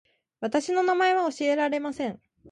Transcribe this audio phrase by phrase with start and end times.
[0.39, 2.19] 私の名前は教えられません